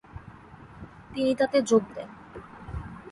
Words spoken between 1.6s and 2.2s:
যোগ দেন।